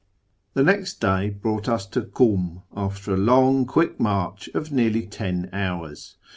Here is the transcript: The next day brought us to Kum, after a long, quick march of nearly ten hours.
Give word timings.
The 0.55 0.63
next 0.63 0.99
day 0.99 1.29
brought 1.29 1.69
us 1.69 1.85
to 1.89 2.01
Kum, 2.01 2.63
after 2.75 3.13
a 3.13 3.17
long, 3.17 3.67
quick 3.67 3.99
march 3.99 4.49
of 4.55 4.71
nearly 4.71 5.05
ten 5.05 5.47
hours. 5.53 6.17